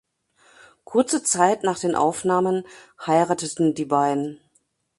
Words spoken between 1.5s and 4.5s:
nach den Aufnahmen heirateten die beiden.